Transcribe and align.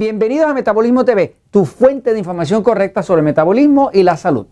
Bienvenidos 0.00 0.48
a 0.48 0.54
Metabolismo 0.54 1.04
TV, 1.04 1.36
tu 1.50 1.66
fuente 1.66 2.14
de 2.14 2.18
información 2.18 2.62
correcta 2.62 3.02
sobre 3.02 3.18
el 3.18 3.26
metabolismo 3.26 3.90
y 3.92 4.02
la 4.02 4.16
salud. 4.16 4.46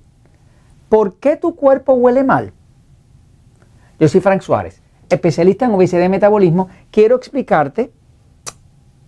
¿Por 0.91 1.15
qué 1.15 1.37
tu 1.37 1.57
cuerpo 1.57 1.95
huele 1.95 2.23
mal? 2.23 2.53
Yo 3.99 4.09
soy 4.09 4.21
Frank 4.21 4.43
Suárez, 4.43 4.83
especialista 5.09 5.65
en 5.65 5.71
obesidad 5.71 6.05
y 6.05 6.11
metabolismo. 6.11 6.69
Quiero 6.91 7.17
explicarte 7.17 7.91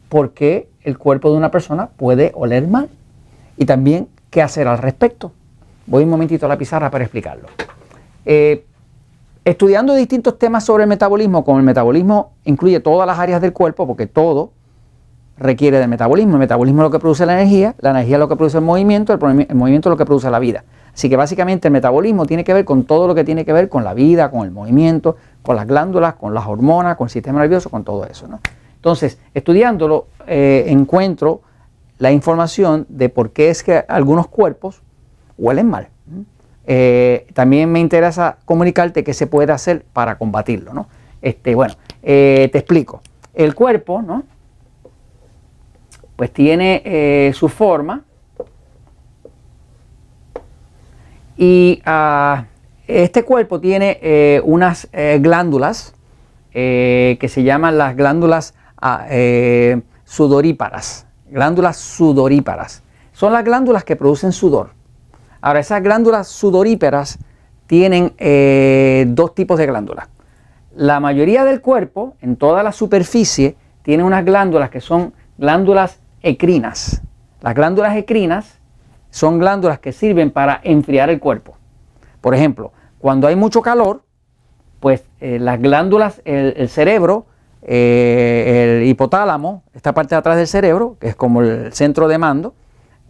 por 0.08 0.32
qué 0.32 0.70
el 0.80 0.96
cuerpo 0.96 1.30
de 1.30 1.36
una 1.36 1.50
persona 1.50 1.90
puede 1.90 2.32
oler 2.34 2.66
mal 2.66 2.88
y 3.58 3.66
también 3.66 4.08
qué 4.30 4.40
hacer 4.40 4.66
al 4.66 4.78
respecto. 4.78 5.32
Voy 5.84 6.04
un 6.04 6.08
momentito 6.08 6.46
a 6.46 6.48
la 6.48 6.56
pizarra 6.56 6.90
para 6.90 7.04
explicarlo. 7.04 7.48
Eh, 8.24 8.64
estudiando 9.44 9.94
distintos 9.94 10.38
temas 10.38 10.64
sobre 10.64 10.84
el 10.84 10.88
metabolismo, 10.88 11.44
como 11.44 11.58
el 11.58 11.64
metabolismo 11.64 12.32
incluye 12.44 12.80
todas 12.80 13.06
las 13.06 13.18
áreas 13.18 13.42
del 13.42 13.52
cuerpo, 13.52 13.86
porque 13.86 14.06
todo 14.06 14.52
requiere 15.40 15.78
de 15.78 15.88
metabolismo. 15.88 16.34
El 16.34 16.40
metabolismo 16.40 16.82
es 16.82 16.84
lo 16.84 16.90
que 16.90 16.98
produce 16.98 17.26
la 17.26 17.32
energía, 17.40 17.74
la 17.80 17.90
energía 17.90 18.16
es 18.16 18.20
lo 18.20 18.28
que 18.28 18.36
produce 18.36 18.58
el 18.58 18.64
movimiento, 18.64 19.12
el, 19.12 19.18
movimiento 19.54 19.88
es 19.88 19.90
lo 19.90 19.96
que 19.96 20.04
produce 20.04 20.30
la 20.30 20.38
vida. 20.38 20.64
Así 20.92 21.08
que 21.08 21.16
básicamente 21.16 21.68
el 21.68 21.72
metabolismo 21.72 22.26
tiene 22.26 22.44
que 22.44 22.52
ver 22.52 22.64
con 22.64 22.84
todo 22.84 23.08
lo 23.08 23.14
que 23.14 23.24
tiene 23.24 23.44
que 23.44 23.52
ver 23.52 23.68
con 23.68 23.82
la 23.82 23.94
vida, 23.94 24.30
con 24.30 24.44
el 24.44 24.50
movimiento, 24.50 25.16
con 25.42 25.56
las 25.56 25.66
glándulas, 25.66 26.14
con 26.14 26.34
las 26.34 26.46
hormonas, 26.46 26.96
con 26.96 27.06
el 27.06 27.10
sistema 27.10 27.40
nervioso, 27.40 27.70
con 27.70 27.84
todo 27.84 28.04
eso. 28.04 28.26
Entonces, 28.76 29.18
estudiándolo, 29.34 30.06
eh, 30.26 30.64
encuentro 30.68 31.40
la 31.98 32.12
información 32.12 32.86
de 32.88 33.08
por 33.08 33.30
qué 33.30 33.50
es 33.50 33.62
que 33.62 33.84
algunos 33.88 34.28
cuerpos 34.28 34.82
huelen 35.38 35.68
mal. 35.68 35.88
Eh, 36.66 37.26
también 37.34 37.72
me 37.72 37.80
interesa 37.80 38.36
comunicarte 38.44 39.02
qué 39.02 39.14
se 39.14 39.26
puede 39.26 39.52
hacer 39.52 39.84
para 39.92 40.18
combatirlo. 40.18 40.74
¿no? 40.74 40.86
Este, 41.22 41.54
bueno, 41.54 41.74
eh, 42.02 42.48
te 42.52 42.58
explico. 42.58 43.00
El 43.34 43.54
cuerpo, 43.54 44.02
¿no? 44.02 44.24
Pues 46.20 46.34
tiene 46.34 46.82
eh, 46.84 47.32
su 47.32 47.48
forma 47.48 48.04
y 51.34 51.80
ah, 51.86 52.44
este 52.86 53.22
cuerpo 53.22 53.58
tiene 53.58 54.42
unas 54.44 54.86
glándulas 54.92 55.94
que 56.52 57.26
se 57.26 57.42
llaman 57.42 57.78
las 57.78 57.96
glándulas 57.96 58.52
ah, 58.82 59.06
sudoríparas. 60.04 61.06
Glándulas 61.30 61.78
sudoríparas. 61.78 62.82
Son 63.14 63.32
las 63.32 63.42
glándulas 63.42 63.82
que 63.84 63.96
producen 63.96 64.32
sudor. 64.32 64.74
Ahora, 65.40 65.60
esas 65.60 65.82
glándulas 65.82 66.28
sudoríperas 66.28 67.18
tienen 67.66 68.12
eh, 68.18 69.06
dos 69.08 69.34
tipos 69.34 69.56
de 69.56 69.64
glándulas. 69.64 70.10
La 70.76 71.00
mayoría 71.00 71.44
del 71.44 71.62
cuerpo, 71.62 72.16
en 72.20 72.36
toda 72.36 72.62
la 72.62 72.72
superficie, 72.72 73.56
tiene 73.80 74.04
unas 74.04 74.22
glándulas 74.22 74.68
que 74.68 74.82
son 74.82 75.14
glándulas 75.38 75.99
ecrinas. 76.22 77.02
Las 77.40 77.54
glándulas 77.54 77.96
ecrinas 77.96 78.58
son 79.10 79.38
glándulas 79.38 79.78
que 79.78 79.92
sirven 79.92 80.30
para 80.30 80.60
enfriar 80.62 81.10
el 81.10 81.20
cuerpo. 81.20 81.56
Por 82.20 82.34
ejemplo, 82.34 82.72
cuando 82.98 83.26
hay 83.26 83.36
mucho 83.36 83.62
calor, 83.62 84.02
pues 84.78 85.04
eh, 85.20 85.38
las 85.38 85.60
glándulas, 85.60 86.22
el, 86.24 86.68
cerebro, 86.68 87.26
eh, 87.62 88.80
el 88.80 88.88
hipotálamo, 88.88 89.62
esta 89.74 89.92
parte 89.92 90.14
de 90.14 90.18
atrás 90.18 90.36
del 90.36 90.46
cerebro, 90.46 90.96
que 91.00 91.08
es 91.08 91.16
como 91.16 91.42
el 91.42 91.72
centro 91.72 92.08
de 92.08 92.18
mando, 92.18 92.54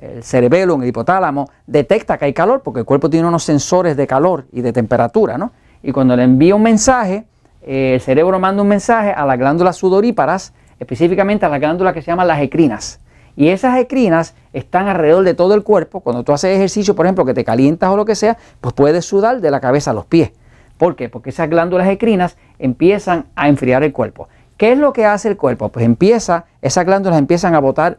el 0.01 0.23
cerebelo, 0.23 0.77
el 0.77 0.89
hipotálamo, 0.89 1.51
detecta 1.67 2.17
que 2.19 2.25
hay 2.25 2.33
calor 2.33 2.63
porque 2.63 2.81
el 2.81 2.87
cuerpo 2.87 3.11
tiene 3.11 3.29
unos 3.29 3.43
sensores 3.43 3.97
de 3.97 4.07
calor 4.07 4.47
y 4.53 4.63
de 4.63 4.73
temperatura, 4.73 5.37
¿no? 5.37 5.53
Y 5.83 5.93
cuando 5.93 6.17
le 6.17 6.25
envía 6.25 6.55
un 6.55 6.63
mensaje, 6.63 7.27
eh, 7.63 7.95
el 7.95 8.01
cerebro 8.01 8.39
manda 8.39 8.63
un 8.63 8.69
mensaje 8.69 9.13
a 9.13 9.25
las 9.27 9.39
glándulas 9.39 9.77
sudoríparas, 9.77 10.53
específicamente 10.81 11.47
a 11.47 11.49
las 11.49 11.61
glándulas 11.61 11.95
que 11.95 12.03
se 12.03 12.11
llaman 12.11 12.27
las 12.27 12.41
ecrinas. 12.41 13.01
Y 13.37 13.49
esas 13.49 13.79
ecrinas 13.79 14.35
están 14.53 14.89
alrededor 14.89 15.25
de 15.25 15.35
todo 15.35 15.55
el 15.55 15.63
cuerpo. 15.63 16.01
Cuando 16.01 16.25
tú 16.25 16.33
haces 16.33 16.57
ejercicio, 16.57 16.97
por 16.97 17.07
ejemplo, 17.07 17.25
que 17.25 17.35
te 17.35 17.45
calientas 17.45 17.91
o 17.91 17.97
lo 17.97 18.05
que 18.05 18.17
sea, 18.17 18.37
pues 18.61 18.75
puedes 18.75 19.05
sudar 19.05 19.41
de 19.41 19.51
la 19.51 19.61
cabeza 19.61 19.93
a 19.93 19.95
los 19.95 20.07
pies. 20.07 20.33
¿Por 20.79 20.97
qué? 20.97 21.09
Porque 21.09 21.31
esas 21.31 21.49
glándulas 21.49 21.89
ecrinas 21.89 22.37
empiezan 22.59 23.27
a 23.37 23.49
enfriar 23.49 23.85
el 23.85 23.93
cuerpo. 23.93 24.29
¿Qué 24.57 24.73
es 24.73 24.79
lo 24.79 24.93
que 24.93 25.07
hace 25.07 25.29
el 25.29 25.37
cuerpo? 25.37 25.69
Pues 25.69 25.85
empieza, 25.85 26.47
esas 26.61 26.85
glándulas 26.85 27.19
empiezan 27.19 27.55
a 27.55 27.61
botar 27.61 27.99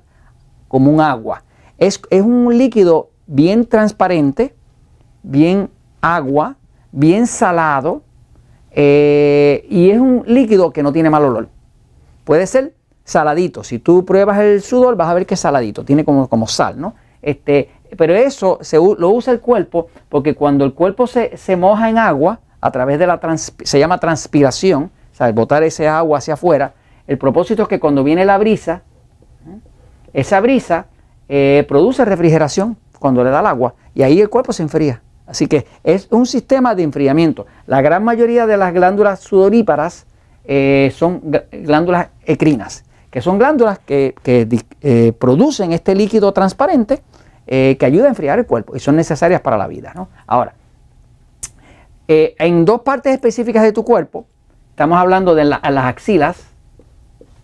como 0.67 0.91
un 0.91 1.01
agua. 1.01 1.43
Es, 1.77 2.01
un 2.11 2.57
líquido 2.57 3.09
bien 3.25 3.65
transparente, 3.65 4.53
bien 5.23 5.69
agua, 6.01 6.57
bien 6.91 7.25
salado 7.25 8.03
eh, 8.71 9.65
y 9.69 9.89
es 9.89 9.99
un 9.99 10.23
líquido 10.25 10.71
que 10.71 10.83
no 10.83 10.91
tiene 10.91 11.09
mal 11.09 11.23
olor. 11.23 11.49
Puede 12.31 12.47
ser 12.47 12.75
saladito. 13.03 13.61
Si 13.61 13.77
tú 13.77 14.05
pruebas 14.05 14.39
el 14.39 14.61
sudor 14.61 14.95
vas 14.95 15.09
a 15.09 15.13
ver 15.13 15.25
que 15.25 15.33
es 15.33 15.39
saladito, 15.41 15.83
tiene 15.83 16.05
como, 16.05 16.29
como 16.29 16.47
sal, 16.47 16.79
¿no? 16.79 16.95
Este, 17.21 17.69
pero 17.97 18.15
eso 18.15 18.57
se, 18.61 18.77
lo 18.77 19.09
usa 19.09 19.33
el 19.33 19.41
cuerpo 19.41 19.87
porque 20.07 20.33
cuando 20.33 20.63
el 20.63 20.73
cuerpo 20.73 21.07
se, 21.07 21.35
moja 21.57 21.89
en 21.89 21.97
agua, 21.97 22.39
a 22.61 22.71
través 22.71 22.99
de 22.99 23.05
la 23.05 23.19
se 23.37 23.79
llama 23.79 23.97
transpiración, 23.97 24.83
o 25.11 25.13
sea, 25.13 25.29
botar 25.33 25.61
ese 25.63 25.89
agua 25.89 26.19
hacia 26.19 26.35
afuera, 26.35 26.73
el 27.05 27.17
propósito 27.17 27.63
es 27.63 27.67
que 27.67 27.81
cuando 27.81 28.01
viene 28.01 28.23
la 28.23 28.37
brisa, 28.37 28.83
esa 30.13 30.39
brisa 30.39 30.85
eh, 31.27 31.65
produce 31.67 32.05
refrigeración 32.05 32.77
cuando 32.97 33.25
le 33.25 33.29
da 33.29 33.41
el 33.41 33.47
agua 33.47 33.73
y 33.93 34.03
ahí 34.03 34.21
el 34.21 34.29
cuerpo 34.29 34.53
se 34.53 34.63
enfría. 34.63 35.01
Así 35.27 35.47
que 35.47 35.65
es 35.83 36.07
un 36.11 36.25
sistema 36.25 36.75
de 36.75 36.83
enfriamiento. 36.83 37.45
La 37.67 37.81
gran 37.81 38.05
mayoría 38.05 38.47
de 38.47 38.55
las 38.55 38.73
glándulas 38.73 39.19
sudoríparas 39.19 40.05
eh, 40.45 40.91
son 40.95 41.21
glándulas 41.51 42.09
ecrinas, 42.25 42.83
que 43.09 43.21
son 43.21 43.37
glándulas 43.37 43.79
que, 43.79 44.15
eh, 44.25 45.13
producen 45.17 45.73
este 45.73 45.95
líquido 45.95 46.31
transparente 46.31 47.01
que 47.47 47.85
ayuda 47.85 48.05
a 48.05 48.09
enfriar 48.09 48.39
el 48.39 48.45
cuerpo 48.45 48.77
y 48.77 48.79
son 48.79 48.95
necesarias 48.95 49.41
para 49.41 49.57
la 49.57 49.67
vida. 49.67 49.93
Ahora, 50.25 50.53
en 52.07 52.63
dos 52.63 52.79
partes 52.79 53.11
específicas 53.11 53.61
de 53.63 53.73
tu 53.73 53.83
cuerpo, 53.83 54.25
estamos 54.69 54.97
hablando 54.97 55.35
de 55.35 55.43
las 55.43 55.61
axilas, 55.63 56.37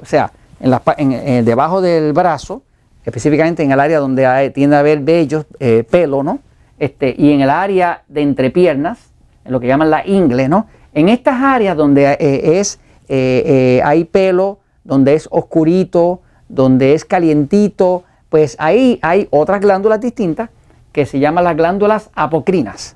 o 0.01 0.05
sea, 0.05 0.31
en 0.61 1.43
debajo 1.43 1.81
del 1.81 2.13
brazo, 2.13 2.63
específicamente 3.07 3.63
en 3.63 3.71
el 3.71 3.79
área 3.79 3.99
donde 3.99 4.51
tiende 4.53 4.75
a 4.75 4.79
haber 4.79 4.99
vellos, 4.99 5.45
eh, 5.61 5.85
pelo, 5.89 6.23
¿no? 6.23 6.39
Este, 6.77 7.15
y 7.17 7.31
en 7.31 7.39
el 7.39 7.49
área 7.49 8.03
de 8.09 8.21
entrepiernas, 8.21 8.99
en 9.45 9.53
lo 9.53 9.61
que 9.61 9.67
llaman 9.67 9.89
la 9.89 10.05
ingle, 10.05 10.49
¿no? 10.49 10.67
En 10.93 11.07
estas 11.07 11.41
áreas 11.41 11.77
donde 11.77 12.17
eh, 12.19 12.59
es, 12.59 12.81
eh, 13.07 13.81
hay 13.83 14.05
pelo, 14.05 14.59
donde 14.83 15.13
es 15.13 15.27
oscurito, 15.31 16.21
donde 16.49 16.93
es 16.93 17.05
calientito, 17.05 18.03
pues 18.29 18.55
ahí 18.59 18.99
hay 19.01 19.27
otras 19.31 19.61
glándulas 19.61 19.99
distintas 19.99 20.49
que 20.91 21.05
se 21.05 21.19
llaman 21.19 21.43
las 21.43 21.55
glándulas 21.55 22.09
apocrinas. 22.15 22.95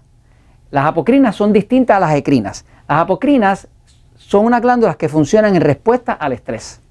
Las 0.72 0.86
apocrinas 0.86 1.36
son 1.36 1.54
distintas 1.54 1.98
a 1.98 2.00
las 2.00 2.16
ecrinas. 2.16 2.66
Las 2.88 3.02
apocrinas 3.02 3.68
son 4.16 4.46
unas 4.46 4.62
glándulas 4.62 4.96
que 4.96 5.10
funcionan 5.10 5.56
en 5.56 5.62
respuesta 5.62 6.14
al 6.14 6.34
estrés. 6.34 6.82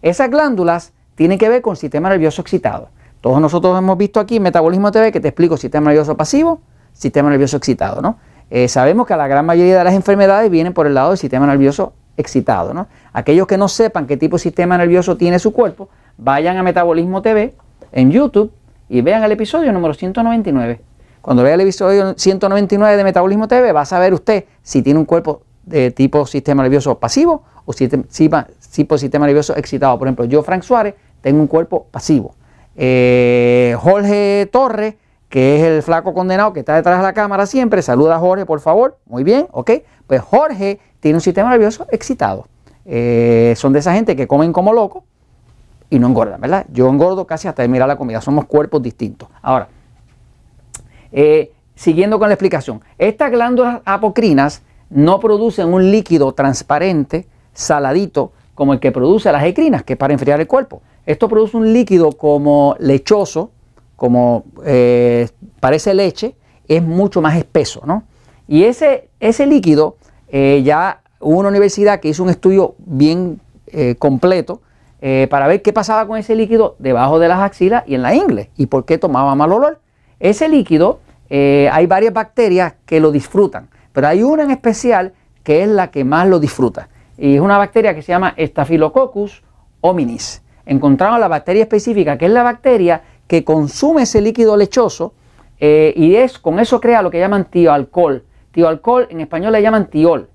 Esas 0.00 0.30
glándulas 0.30 0.92
tiene 1.14 1.38
que 1.38 1.48
ver 1.48 1.62
con 1.62 1.76
sistema 1.76 2.08
nervioso 2.08 2.42
excitado. 2.42 2.88
Todos 3.20 3.40
nosotros 3.40 3.76
hemos 3.78 3.98
visto 3.98 4.20
aquí 4.20 4.36
en 4.36 4.42
Metabolismo 4.42 4.90
TV 4.90 5.12
que 5.12 5.20
te 5.20 5.28
explico 5.28 5.56
sistema 5.56 5.90
nervioso 5.90 6.16
pasivo, 6.16 6.60
sistema 6.92 7.30
nervioso 7.30 7.56
excitado. 7.56 8.00
¿no? 8.00 8.18
Eh, 8.50 8.68
sabemos 8.68 9.06
que 9.06 9.16
la 9.16 9.28
gran 9.28 9.46
mayoría 9.46 9.78
de 9.78 9.84
las 9.84 9.94
enfermedades 9.94 10.50
vienen 10.50 10.72
por 10.72 10.86
el 10.86 10.94
lado 10.94 11.10
del 11.10 11.18
sistema 11.18 11.46
nervioso 11.46 11.92
excitado. 12.22 12.72
¿no? 12.72 12.86
Aquellos 13.12 13.46
que 13.46 13.58
no 13.58 13.68
sepan 13.68 14.06
qué 14.06 14.16
tipo 14.16 14.36
de 14.36 14.42
sistema 14.42 14.78
nervioso 14.78 15.16
tiene 15.16 15.38
su 15.38 15.52
cuerpo, 15.52 15.88
vayan 16.16 16.56
a 16.56 16.62
Metabolismo 16.62 17.20
TV 17.20 17.54
en 17.92 18.10
YouTube 18.10 18.50
y 18.88 19.00
vean 19.02 19.22
el 19.22 19.32
episodio 19.32 19.72
número 19.72 19.94
199. 19.94 20.80
Cuando 21.20 21.42
vea 21.42 21.54
el 21.54 21.60
episodio 21.60 22.14
199 22.16 22.96
de 22.96 23.04
Metabolismo 23.04 23.46
TV, 23.46 23.72
va 23.72 23.82
a 23.82 23.86
saber 23.86 24.12
usted 24.12 24.44
si 24.62 24.82
tiene 24.82 24.98
un 24.98 25.06
cuerpo 25.06 25.42
de 25.64 25.90
tipo 25.92 26.26
sistema 26.26 26.62
nervioso 26.62 26.98
pasivo 26.98 27.44
o 27.64 27.72
si, 27.72 27.88
tipo 27.88 28.98
sistema 28.98 29.26
nervioso 29.26 29.56
excitado. 29.56 29.98
Por 29.98 30.08
ejemplo, 30.08 30.24
yo, 30.24 30.42
Frank 30.42 30.62
Suárez, 30.62 30.94
tengo 31.20 31.40
un 31.40 31.46
cuerpo 31.46 31.86
pasivo. 31.90 32.34
Eh, 32.76 33.76
Jorge 33.78 34.48
Torres, 34.50 34.96
que 35.28 35.56
es 35.56 35.62
el 35.62 35.82
flaco 35.82 36.12
condenado 36.12 36.52
que 36.52 36.60
está 36.60 36.74
detrás 36.74 36.98
de 36.98 37.04
la 37.04 37.12
cámara 37.12 37.46
siempre, 37.46 37.82
saluda 37.82 38.16
a 38.16 38.18
Jorge, 38.18 38.44
por 38.44 38.60
favor. 38.60 38.98
Muy 39.06 39.24
bien, 39.24 39.46
ok. 39.52 39.70
Pues 40.12 40.20
Jorge 40.20 40.78
tiene 41.00 41.16
un 41.16 41.22
sistema 41.22 41.48
nervioso 41.48 41.86
excitado. 41.90 42.46
Eh, 42.84 43.54
son 43.56 43.72
de 43.72 43.78
esa 43.78 43.94
gente 43.94 44.14
que 44.14 44.26
comen 44.26 44.52
como 44.52 44.74
locos 44.74 45.04
y 45.88 45.98
no 45.98 46.06
engordan, 46.06 46.38
¿verdad? 46.38 46.66
Yo 46.70 46.86
engordo 46.90 47.26
casi 47.26 47.48
hasta 47.48 47.66
mirar 47.66 47.88
la 47.88 47.96
comida. 47.96 48.20
Somos 48.20 48.44
cuerpos 48.44 48.82
distintos. 48.82 49.30
Ahora, 49.40 49.68
eh, 51.12 51.50
siguiendo 51.74 52.18
con 52.18 52.28
la 52.28 52.34
explicación, 52.34 52.82
estas 52.98 53.30
glándulas 53.30 53.80
apocrinas 53.86 54.60
no 54.90 55.18
producen 55.18 55.72
un 55.72 55.90
líquido 55.90 56.32
transparente, 56.32 57.26
saladito, 57.54 58.32
como 58.54 58.74
el 58.74 58.80
que 58.80 58.92
produce 58.92 59.32
las 59.32 59.44
ecrinas, 59.44 59.82
que 59.82 59.94
es 59.94 59.98
para 59.98 60.12
enfriar 60.12 60.38
el 60.40 60.46
cuerpo. 60.46 60.82
Esto 61.06 61.26
produce 61.26 61.56
un 61.56 61.72
líquido 61.72 62.12
como 62.12 62.76
lechoso, 62.80 63.50
como 63.96 64.44
eh, 64.62 65.30
parece 65.58 65.94
leche, 65.94 66.34
es 66.68 66.82
mucho 66.82 67.22
más 67.22 67.34
espeso, 67.38 67.80
¿no? 67.86 68.02
Y 68.46 68.64
ese, 68.64 69.08
ese 69.18 69.46
líquido, 69.46 69.96
eh, 70.32 70.62
ya 70.64 71.02
hubo 71.20 71.38
una 71.38 71.50
universidad 71.50 72.00
que 72.00 72.08
hizo 72.08 72.22
un 72.22 72.30
estudio 72.30 72.74
bien 72.78 73.38
eh, 73.66 73.96
completo, 73.98 74.62
eh, 75.02 75.26
para 75.30 75.46
ver 75.46 75.60
qué 75.60 75.74
pasaba 75.74 76.06
con 76.06 76.16
ese 76.16 76.34
líquido 76.34 76.74
debajo 76.78 77.18
de 77.18 77.28
las 77.28 77.40
axilas 77.40 77.84
y 77.86 77.94
en 77.94 78.02
la 78.02 78.14
ingle 78.14 78.50
y 78.56 78.66
por 78.66 78.86
qué 78.86 78.96
tomaba 78.96 79.34
mal 79.34 79.52
olor. 79.52 79.80
Ese 80.20 80.48
líquido, 80.48 81.00
hay 81.28 81.86
varias 81.86 82.12
bacterias 82.12 82.74
que 82.86 83.00
lo 83.00 83.10
disfrutan, 83.10 83.68
pero 83.92 84.06
hay 84.06 84.22
una 84.22 84.44
en 84.44 84.50
especial 84.50 85.12
que 85.42 85.62
es 85.62 85.68
la 85.68 85.90
que 85.90 86.04
más 86.04 86.28
lo 86.28 86.38
disfruta. 86.38 86.88
Y 87.18 87.34
es 87.34 87.40
una 87.40 87.58
bacteria 87.58 87.94
que 87.94 88.02
se 88.02 88.12
llama 88.12 88.34
Staphylococcus 88.38 89.42
hominis. 89.80 90.42
Encontraron 90.66 91.18
la 91.18 91.28
bacteria 91.28 91.62
específica, 91.62 92.16
que 92.16 92.26
es 92.26 92.32
la 92.32 92.42
bacteria 92.42 93.02
que 93.26 93.44
consume 93.44 94.02
ese 94.02 94.20
líquido 94.20 94.56
lechoso 94.56 95.14
y 95.58 96.14
es 96.14 96.38
con 96.38 96.60
eso 96.60 96.80
crea 96.80 97.02
lo 97.02 97.10
que 97.10 97.18
llaman 97.18 97.46
tioalcohol. 97.46 98.24
Tioalcohol 98.52 99.08
en 99.10 99.20
español 99.20 99.52
le 99.52 99.62
llaman 99.62 99.88
tiol. 99.88 100.28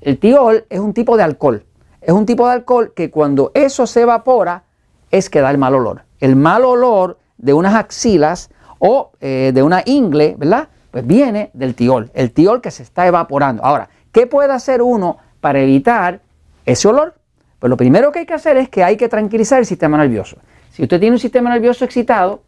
El 0.00 0.18
tiol 0.18 0.64
es 0.68 0.80
un 0.80 0.92
tipo 0.92 1.16
de 1.16 1.22
alcohol. 1.22 1.64
Es 2.00 2.12
un 2.12 2.26
tipo 2.26 2.46
de 2.46 2.52
alcohol 2.52 2.92
que 2.94 3.10
cuando 3.10 3.50
eso 3.54 3.86
se 3.86 4.02
evapora 4.02 4.64
es 5.10 5.30
que 5.30 5.40
da 5.40 5.50
el 5.50 5.58
mal 5.58 5.74
olor. 5.74 6.02
El 6.20 6.36
mal 6.36 6.64
olor 6.64 7.18
de 7.38 7.52
unas 7.52 7.74
axilas 7.74 8.50
o 8.78 9.12
eh, 9.20 9.52
de 9.54 9.62
una 9.62 9.82
ingle, 9.86 10.34
¿verdad? 10.38 10.68
Pues 10.90 11.06
viene 11.06 11.50
del 11.54 11.74
tiol. 11.74 12.10
El 12.14 12.32
tiol 12.32 12.60
que 12.60 12.70
se 12.70 12.82
está 12.82 13.06
evaporando. 13.06 13.64
Ahora, 13.64 13.88
¿qué 14.12 14.26
puede 14.26 14.52
hacer 14.52 14.82
uno 14.82 15.18
para 15.40 15.60
evitar 15.60 16.20
ese 16.66 16.88
olor? 16.88 17.14
Pues 17.58 17.70
lo 17.70 17.76
primero 17.76 18.12
que 18.12 18.20
hay 18.20 18.26
que 18.26 18.34
hacer 18.34 18.56
es 18.58 18.68
que 18.68 18.84
hay 18.84 18.96
que 18.96 19.08
tranquilizar 19.08 19.58
el 19.58 19.66
sistema 19.66 19.96
nervioso. 19.96 20.36
Si 20.70 20.82
usted 20.82 21.00
tiene 21.00 21.14
un 21.14 21.20
sistema 21.20 21.50
nervioso 21.50 21.84
excitado, 21.84 22.42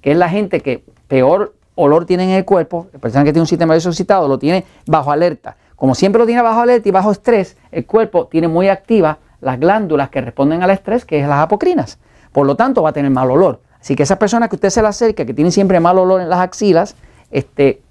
que 0.00 0.12
es 0.12 0.16
la 0.16 0.28
gente 0.28 0.60
que 0.60 0.84
peor 1.08 1.54
olor 1.74 2.04
tiene 2.04 2.24
en 2.24 2.30
el 2.30 2.44
cuerpo, 2.44 2.88
la 2.92 2.98
persona 2.98 3.24
que 3.24 3.32
tiene 3.32 3.42
un 3.42 3.46
sistema 3.46 3.72
nervioso 3.72 3.90
excitado 3.90 4.28
lo 4.28 4.38
tiene 4.38 4.64
bajo 4.86 5.10
alerta. 5.10 5.56
Como 5.76 5.94
siempre 5.94 6.20
lo 6.20 6.26
tiene 6.26 6.42
bajo 6.42 6.60
alerta 6.60 6.88
y 6.88 6.92
bajo 6.92 7.10
estrés, 7.10 7.56
el 7.70 7.86
cuerpo 7.86 8.26
tiene 8.26 8.48
muy 8.48 8.68
activas 8.68 9.16
las 9.40 9.58
glándulas 9.58 10.10
que 10.10 10.20
responden 10.20 10.62
al 10.62 10.70
estrés, 10.70 11.04
que 11.04 11.20
es 11.20 11.28
las 11.28 11.40
apocrinas. 11.40 11.98
Por 12.30 12.46
lo 12.46 12.56
tanto, 12.56 12.82
va 12.82 12.90
a 12.90 12.92
tener 12.92 13.10
mal 13.10 13.30
olor. 13.30 13.60
Así 13.80 13.96
que 13.96 14.04
esas 14.04 14.16
personas 14.16 14.48
que 14.48 14.54
usted 14.54 14.70
se 14.70 14.80
le 14.80 14.88
acerca, 14.88 15.24
que 15.24 15.34
tienen 15.34 15.50
siempre 15.50 15.80
mal 15.80 15.98
olor 15.98 16.20
en 16.20 16.28
las 16.28 16.38
axilas, 16.38 16.94
este, 17.30 17.82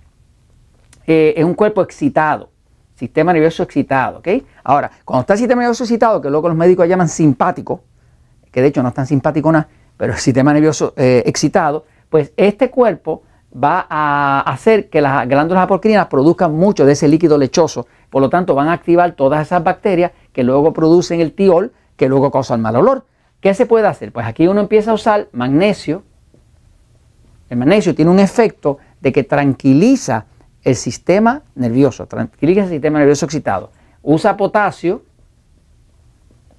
eh, 1.06 1.34
es 1.36 1.44
un 1.44 1.54
cuerpo 1.54 1.82
excitado, 1.82 2.50
sistema 2.96 3.34
nervioso 3.34 3.64
excitado. 3.64 4.20
¿ok? 4.20 4.28
Ahora, 4.64 4.90
cuando 5.04 5.22
está 5.22 5.34
el 5.34 5.40
sistema 5.40 5.62
nervioso 5.62 5.84
excitado, 5.84 6.22
que 6.22 6.30
luego 6.30 6.48
los 6.48 6.58
médicos 6.58 6.88
llaman 6.88 7.10
simpático, 7.10 7.82
que 8.52 8.62
de 8.62 8.68
hecho 8.68 8.82
no 8.82 8.90
es 8.90 8.96
tan 8.96 9.06
simpático 9.06 9.52
nada, 9.52 9.68
pero 9.98 10.14
el 10.14 10.20
sistema 10.20 10.54
nervioso 10.54 10.94
eh, 10.96 11.24
excitado, 11.26 11.86
pues 12.10 12.32
este 12.38 12.70
cuerpo 12.70 13.24
va 13.52 13.86
a 13.90 14.42
hacer 14.42 14.90
que 14.90 15.02
las 15.02 15.28
glándulas 15.28 15.64
apocrinas 15.64 16.08
produzcan 16.08 16.54
mucho 16.54 16.86
de 16.86 16.94
ese 16.94 17.08
líquido 17.08 17.38
lechoso. 17.38 17.88
Por 18.10 18.22
lo 18.22 18.30
tanto, 18.30 18.56
van 18.56 18.70
a 18.70 18.74
activar 18.74 19.14
todas 19.14 19.42
esas 19.42 19.64
bacterias 19.64 20.12
que 20.32 20.44
luego 20.44 20.74
producen 20.74 21.20
el 21.20 21.34
tiol, 21.34 21.74
que 21.98 22.08
luego 22.08 22.32
causa 22.32 22.56
el 22.56 22.62
mal 22.62 22.76
olor. 22.76 23.06
¿Qué 23.42 23.54
se 23.54 23.66
puede 23.66 23.88
hacer? 23.88 24.12
Pues 24.12 24.26
aquí 24.26 24.48
uno 24.48 24.62
empieza 24.62 24.92
a 24.92 24.94
usar 24.94 25.28
magnesio. 25.34 26.04
El 27.50 27.58
magnesio 27.58 27.94
tiene 27.94 28.12
un 28.12 28.20
efecto 28.20 28.78
de 29.02 29.12
que 29.12 29.24
tranquiliza 29.24 30.26
el 30.64 30.76
sistema 30.76 31.42
nervioso, 31.56 32.06
tranquiliza 32.06 32.64
el 32.64 32.70
sistema 32.70 33.00
nervioso 33.00 33.26
excitado. 33.26 33.72
Usa 34.04 34.38
potasio. 34.38 35.02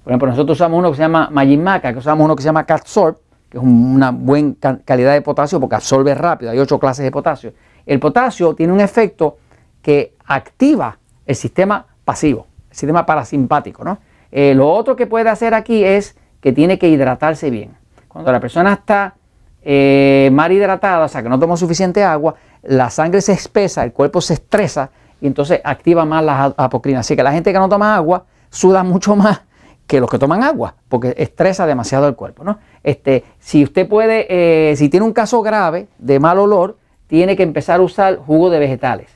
Por 0.03 0.11
ejemplo, 0.11 0.27
nosotros 0.27 0.57
usamos 0.57 0.77
uno 0.77 0.91
que 0.91 0.97
se 0.97 1.03
llama 1.03 1.29
Majimaca, 1.31 1.93
que 1.93 1.99
usamos 1.99 2.25
uno 2.25 2.35
que 2.35 2.41
se 2.41 2.47
llama 2.47 2.65
Catsorb, 2.65 3.17
que 3.53 3.59
es 3.59 3.63
una 3.63 4.09
buena 4.09 4.55
calidad 4.83 5.13
de 5.13 5.21
potasio 5.21 5.59
porque 5.59 5.75
absorbe 5.75 6.15
rápido, 6.15 6.49
hay 6.49 6.57
ocho 6.57 6.79
clases 6.79 7.05
de 7.05 7.11
potasio. 7.11 7.53
El 7.85 7.99
potasio 7.99 8.55
tiene 8.55 8.73
un 8.73 8.79
efecto 8.79 9.37
que 9.83 10.15
activa 10.25 10.97
el 11.27 11.35
sistema 11.35 11.85
pasivo, 12.03 12.47
el 12.71 12.75
sistema 12.75 13.05
parasimpático. 13.05 13.83
¿no? 13.83 13.99
Eh, 14.31 14.55
lo 14.55 14.71
otro 14.71 14.95
que 14.95 15.05
puede 15.05 15.29
hacer 15.29 15.53
aquí 15.53 15.83
es 15.83 16.15
que 16.41 16.51
tiene 16.51 16.79
que 16.79 16.89
hidratarse 16.89 17.51
bien. 17.51 17.77
Cuando 18.07 18.31
la 18.31 18.39
persona 18.39 18.73
está 18.73 19.13
eh, 19.61 20.31
mal 20.33 20.51
hidratada, 20.51 21.05
o 21.05 21.07
sea 21.07 21.21
que 21.21 21.29
no 21.29 21.37
toma 21.37 21.55
suficiente 21.55 22.03
agua, 22.03 22.33
la 22.63 22.89
sangre 22.89 23.21
se 23.21 23.33
espesa, 23.33 23.83
el 23.83 23.93
cuerpo 23.93 24.19
se 24.19 24.33
estresa 24.33 24.89
y 25.21 25.27
entonces 25.27 25.61
activa 25.63 26.05
más 26.05 26.23
las 26.23 26.55
apocrinas. 26.57 27.01
Así 27.01 27.15
que 27.15 27.21
la 27.21 27.33
gente 27.33 27.53
que 27.53 27.59
no 27.59 27.69
toma 27.69 27.95
agua 27.95 28.25
suda 28.49 28.83
mucho 28.83 29.15
más 29.15 29.41
que 29.87 29.99
los 29.99 30.09
que 30.09 30.17
toman 30.17 30.43
agua, 30.43 30.75
porque 30.89 31.13
estresa 31.17 31.65
demasiado 31.65 32.07
el 32.07 32.15
cuerpo. 32.15 32.43
¿no? 32.43 32.57
Este, 32.83 33.23
si 33.39 33.63
usted 33.63 33.87
puede, 33.87 34.27
eh, 34.29 34.75
si 34.75 34.89
tiene 34.89 35.05
un 35.05 35.13
caso 35.13 35.41
grave 35.41 35.87
de 35.97 36.19
mal 36.19 36.37
olor, 36.37 36.77
tiene 37.07 37.35
que 37.35 37.43
empezar 37.43 37.79
a 37.79 37.83
usar 37.83 38.17
jugo 38.17 38.49
de 38.49 38.59
vegetales. 38.59 39.09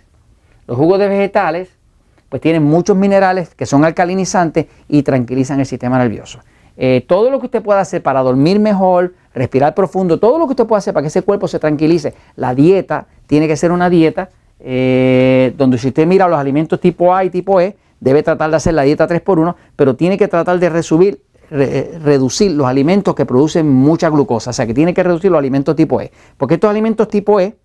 Los 0.68 0.78
jugos 0.78 1.00
de 1.00 1.08
vegetales 1.08 1.70
pues 2.30 2.42
tienen 2.42 2.64
muchos 2.64 2.98
minerales 2.98 3.56
que 3.56 3.66
son 3.66 3.86
alcalinizantes 3.86 4.68
y 4.88 5.04
tranquilizan 5.04 5.60
el 5.60 5.66
sistema 5.66 5.98
nervioso. 5.98 6.40
Eh, 6.76 7.04
todo 7.08 7.32
lo 7.32 7.40
que 7.40 7.48
usted 7.48 7.64
pueda 7.64 7.80
hacer 7.80 8.04
para 8.04 8.22
dormir 8.22 8.60
mejor, 8.60 9.16
respirar 9.34 9.74
profundo, 9.74 10.20
todo 10.20 10.38
lo 10.38 10.46
que 10.46 10.52
usted 10.52 10.66
pueda 10.66 10.80
hacer 10.80 10.94
para 10.94 11.04
que 11.04 11.08
ese 11.08 11.22
cuerpo 11.22 11.48
se 11.48 11.58
tranquilice, 11.60 12.14
la 12.36 12.54
dieta 12.54 13.08
tiene 13.26 13.48
que 13.48 13.58
ser 13.58 13.72
una 13.72 13.90
dieta 13.90 14.30
eh, 14.60 15.54
donde 15.58 15.78
si 15.78 15.88
usted 15.88 16.06
mira 16.06 16.28
los 16.28 16.38
alimentos 16.38 16.80
tipo 16.80 17.16
A 17.16 17.24
y 17.24 17.30
tipo 17.30 17.60
E, 17.62 17.76
debe 18.00 18.24
tratar 18.24 18.50
de 18.50 18.58
hacer 18.58 18.74
la 18.74 18.84
dieta 18.84 19.08
3x1, 19.08 19.56
pero 19.76 19.96
tiene 19.96 20.18
que 20.18 20.28
tratar 20.28 20.60
de 20.60 20.70
reducir 21.50 22.52
los 22.52 22.68
alimentos 22.68 23.16
que 23.16 23.26
producen 23.26 23.70
mucha 23.70 24.10
glucosa, 24.10 24.50
o 24.50 24.54
sea 24.54 24.66
que 24.66 24.74
tiene 24.74 24.94
que 24.94 25.04
reducir 25.04 25.32
los 25.32 25.40
alimentos 25.40 25.76
tipo 25.76 26.02
E, 26.02 26.12
porque 26.38 26.56
estos 26.56 26.70
alimentos 26.70 27.08
tipo 27.08 27.40
E 27.40 27.56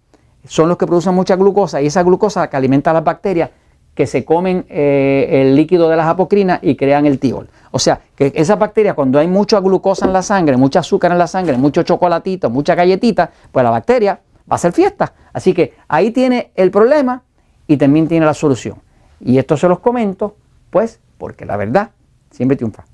son 0.47 0.69
los 0.69 0.77
que 0.77 0.87
producen 0.87 1.15
mucha 1.15 1.37
glucosa 1.37 1.81
y 1.83 1.87
esa 1.87 2.03
glucosa 2.03 2.49
que 2.49 2.57
alimenta 2.57 2.91
a 2.91 2.95
las 2.95 3.05
bacterias 3.05 3.51
que 3.95 4.07
se 4.07 4.25
comen 4.25 4.65
eh, 4.69 5.29
el 5.43 5.55
líquido 5.55 5.89
de 5.89 5.97
las 5.97 6.07
apocrinas 6.07 6.61
y 6.63 6.77
crean 6.77 7.05
el 7.07 7.19
tiol. 7.19 7.49
O 7.73 7.79
sea, 7.79 8.01
que 8.17 8.33
esas 8.35 8.59
bacterias, 8.59 8.95
cuando 8.95 9.19
hay 9.19 9.29
mucha 9.29 9.61
glucosa 9.61 10.07
en 10.07 10.13
la 10.13 10.23
sangre, 10.23 10.57
mucha 10.57 10.81
azúcar 10.81 11.13
en 11.13 11.19
la 11.19 11.27
sangre, 11.27 11.57
mucho 11.59 11.83
chocolatito, 11.83 12.49
mucha 12.49 12.75
galletita, 12.75 13.31
pues 13.51 13.63
la 13.63 13.71
bacteria 13.71 14.15
va 14.15 14.53
a 14.53 14.55
hacer 14.55 14.73
fiesta. 14.73 15.13
Así 15.33 15.53
que 15.53 15.75
ahí 15.89 16.11
tiene 16.11 16.53
el 16.55 16.71
problema 16.71 17.23
y 17.67 17.77
también 17.77 18.09
tiene 18.09 18.25
la 18.25 18.35
solución. 18.35 18.77
Y 19.21 19.39
esto 19.39 19.57
se 19.57 19.69
los 19.69 19.79
comento, 19.81 20.37
pues, 20.71 20.99
porque 21.19 21.45
la 21.45 21.57
verdad 21.57 21.91
siempre 22.31 22.57
triunfa. 22.57 22.85